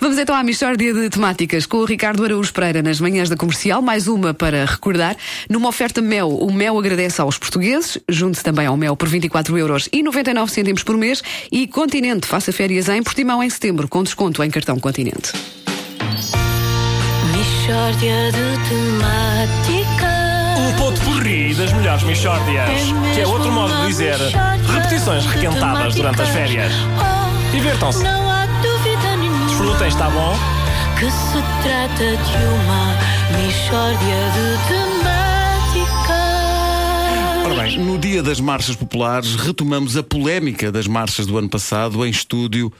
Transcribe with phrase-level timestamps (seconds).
[0.00, 3.80] Vamos então à Michórdia de Temáticas com o Ricardo Araújo Pereira nas manhãs da comercial.
[3.80, 5.16] Mais uma para recordar.
[5.48, 7.98] Numa oferta Mel, o Mel agradece aos portugueses.
[8.08, 11.22] Junte-se também ao Mel por 24 euros e 99 cêntimos por mês.
[11.50, 15.32] E Continente, faça férias em Portimão em setembro, com desconto em cartão Continente.
[17.32, 20.16] Michórdia de temáticas.
[20.58, 22.70] Um ponto porri das melhores Michórdias.
[23.14, 24.16] Que é outro modo de dizer
[24.74, 26.72] repetições requentadas durante as férias.
[27.52, 28.25] Divirtam-se.
[29.66, 30.32] Desfrutem, está bom?
[30.96, 32.94] Que se trata de uma
[33.36, 36.14] Michórdia de temáticas.
[37.44, 42.06] Ora bem, no dia das marchas populares, retomamos a polémica das marchas do ano passado
[42.06, 42.72] em estúdio.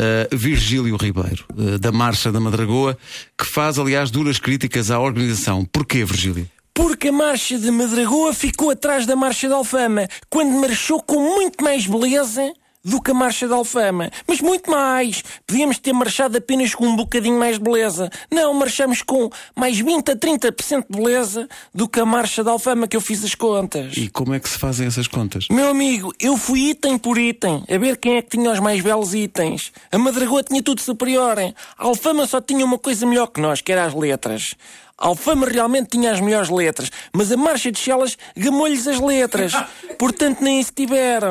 [0.00, 2.96] uh, Virgílio Ribeiro, uh, da Marcha da Madragoa,
[3.36, 5.64] que faz, aliás, duras críticas à organização.
[5.64, 6.48] Porquê, Virgílio?
[6.72, 11.64] Porque a marcha de Madragoa ficou atrás da marcha de Alfama, quando marchou com muito
[11.64, 12.52] mais beleza
[12.88, 14.10] do que a marcha de Alfama.
[14.26, 15.22] Mas muito mais.
[15.46, 18.10] Podíamos ter marchado apenas com um bocadinho mais de beleza.
[18.30, 22.88] Não, marchamos com mais 20 a 30% de beleza do que a marcha de Alfama,
[22.88, 23.96] que eu fiz as contas.
[23.96, 25.46] E como é que se fazem essas contas?
[25.50, 28.80] Meu amigo, eu fui item por item, a ver quem é que tinha os mais
[28.82, 29.70] belos itens.
[29.92, 31.38] A Madragoa tinha tudo superior.
[31.38, 31.54] hein?
[31.78, 34.54] A Alfama só tinha uma coisa melhor que nós, que era as letras.
[34.96, 39.52] A Alfama realmente tinha as melhores letras, mas a Marcha de Chelas gamou-lhes as letras.
[39.96, 41.30] Portanto, nem isso tiveram.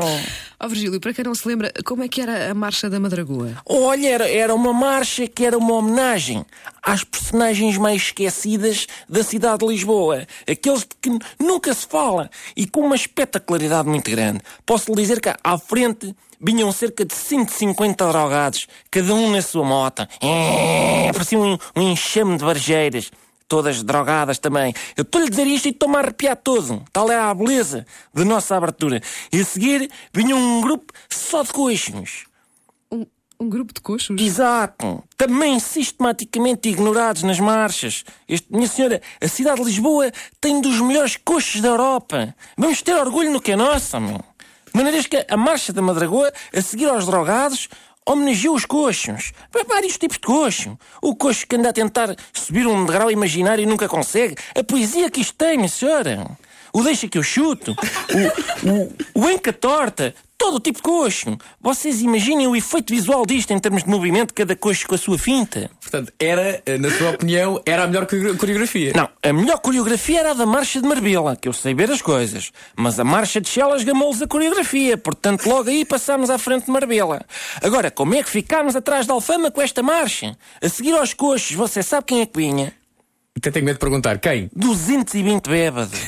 [0.60, 3.62] Ó Virgílio, para quem não se lembra, como é que era a Marcha da Madragoa?
[3.64, 6.44] Olha, era, era uma marcha que era uma homenagem
[6.82, 10.26] às personagens mais esquecidas da cidade de Lisboa.
[10.50, 14.42] Aqueles de que nunca se fala e com uma espetacularidade muito grande.
[14.66, 19.64] Posso lhe dizer que à frente vinham cerca de 150 drogados, cada um na sua
[19.64, 20.10] mota.
[20.20, 23.12] É, parecia um, um enxame de varjeiras.
[23.48, 24.74] Todas drogadas também.
[24.96, 26.84] Eu estou-lhe a dizer isto e estou-me a arrepiar todo.
[26.92, 29.02] Tal era a beleza da nossa abertura.
[29.32, 32.26] E a seguir vinha um grupo só de coxos.
[32.92, 33.06] Um,
[33.40, 34.20] um grupo de coxos?
[34.20, 35.02] Exato.
[35.16, 38.04] Também sistematicamente ignorados nas marchas.
[38.28, 40.12] Este, minha senhora, a cidade de Lisboa
[40.42, 42.36] tem dos melhores coxos da Europa.
[42.58, 44.18] Vamos ter orgulho no que é nosso, meu.
[44.18, 47.70] De maneiras que a marcha da Madragoa, a seguir aos drogados,
[48.08, 49.34] homenageou os coxos.
[49.68, 50.78] Vários tipos de coxo.
[51.02, 54.36] O coxo que anda a tentar subir um degrau imaginário e nunca consegue.
[54.58, 56.26] A poesia que isto tem, senhora.
[56.74, 57.76] O deixa que eu chuto.
[58.64, 60.16] O, o, o enca torta.
[60.38, 61.36] Todo o tipo de coxo.
[61.60, 65.18] Vocês imaginem o efeito visual disto em termos de movimento cada coxo com a sua
[65.18, 65.70] finta.
[65.82, 68.94] Portanto, era, eh, na sua opinião, era a melhor coreo- coreografia.
[68.96, 72.02] Não, a melhor coreografia era a da Marcha de Marbella, que eu sei ver as
[72.04, 72.52] coisas.
[72.76, 76.72] Mas a Marcha de Chelas gamou-lhes a coreografia, portanto logo aí passámos à frente de
[76.72, 77.26] Marbella.
[77.64, 80.38] Agora, como é que ficámos atrás da Alfama com esta marcha?
[80.62, 82.74] A seguir aos coxos, você sabe quem é que vinha?
[83.36, 84.50] Até tenho medo de perguntar quem?
[84.56, 86.00] 220 bêbados.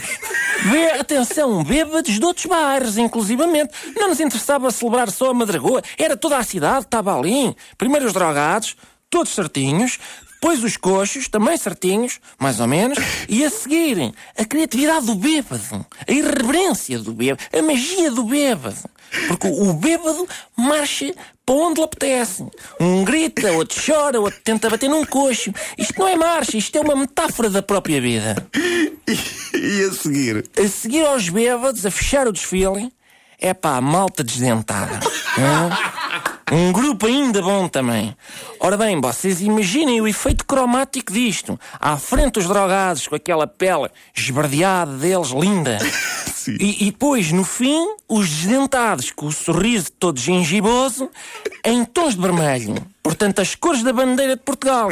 [0.66, 3.72] Vê, atenção, bêbados de outros bairros, inclusivamente.
[3.96, 7.56] Não nos interessava celebrar só a Madragoa, era toda a cidade, estava ali.
[7.78, 8.76] Primeiro os drogados,
[9.10, 9.98] todos certinhos,
[10.34, 12.98] depois os coxos, também certinhos, mais ou menos,
[13.28, 18.90] e a seguir, a criatividade do bêbado, a irreverência do bêbado, a magia do bêbado.
[19.28, 21.14] Porque o bêbado marcha
[21.46, 22.46] para onde lhe apetece.
[22.80, 25.52] Um grita, outro chora, outro tenta bater num coxo.
[25.78, 28.36] Isto não é marcha, isto é uma metáfora da própria vida.
[29.54, 30.46] E a seguir?
[30.58, 32.92] A seguir aos bêbados, a fechar o desfile,
[33.40, 35.00] é pá, a malta desdentada.
[36.52, 38.16] Um grupo ainda bom também.
[38.60, 41.60] Ora bem, vocês imaginem o efeito cromático disto.
[41.80, 43.88] À frente os drogados, com aquela pele
[44.18, 45.78] esverdeada deles, linda.
[46.48, 51.08] E, e depois, no fim, os desdentados, com o sorriso todo gengiboso,
[51.64, 52.76] em tons de vermelho.
[53.10, 54.88] Portanto, as cores da bandeira de Portugal.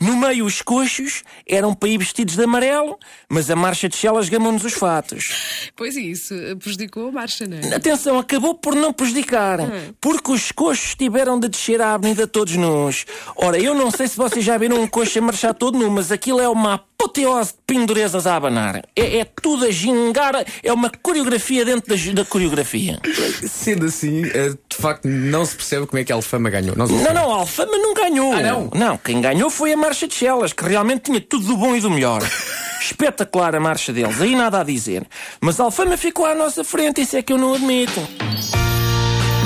[0.00, 2.98] No meio, os coxos eram para ir vestidos de amarelo,
[3.28, 5.70] mas a marcha de Chelas gamou-nos os fatos.
[5.76, 7.74] Pois é, isso eh, prejudicou a marcha, não é?
[7.74, 9.58] Atenção, acabou por não prejudicar,
[10.00, 13.04] porque os coxos tiveram de descer à avenida todos nus.
[13.36, 16.10] Ora, eu não sei se vocês já viram um coxo a marchar todo nu, mas
[16.10, 18.82] aquilo é uma apoteose de pendurezas a abanar.
[18.96, 22.98] É, é tudo a gingar, é uma coreografia dentro da, da coreografia.
[23.46, 26.74] Sendo assim, eh, de facto, não se percebe como é que a Alfama ganhou.
[26.74, 28.32] Não, Não, não, a Alfama não ganhou.
[28.34, 28.70] Ah, não?
[28.72, 31.80] Não, quem ganhou foi a Marcha de Chelas, que realmente tinha tudo do bom e
[31.80, 32.22] do melhor.
[32.80, 35.04] Espetacular a marcha deles, aí nada a dizer.
[35.40, 38.00] Mas a Alfama ficou à nossa frente, isso é que eu não admito.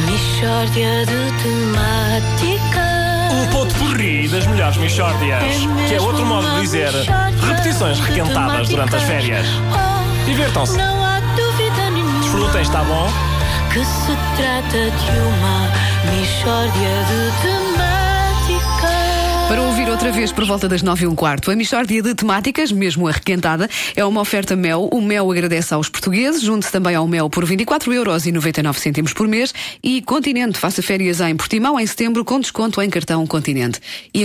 [0.05, 2.83] Michórdia de temáticas.
[3.33, 5.43] Um ponto porri das melhores Michórdias.
[5.89, 6.91] Que é outro modo de dizer
[7.49, 9.47] repetições requentadas durante as férias.
[9.73, 12.21] Oh, Não há dúvida nenhuma.
[12.21, 13.09] Desfrutem, está bom?
[13.73, 15.73] Que se trata de uma
[16.13, 17.72] Michórdia de temáticas.
[19.53, 22.73] Para ouvir outra vez por volta das 9 e um quarto, a Michórdia de Temáticas,
[22.73, 24.89] mesmo arrequentada, é uma oferta Mel.
[24.91, 29.13] O Mel agradece aos portugueses, junte-se também ao Mel por 24 euros e 99 cêntimos
[29.13, 29.53] por mês
[29.83, 33.79] e Continente, faça férias em Portimão em setembro com desconto em cartão Continente.
[34.15, 34.21] E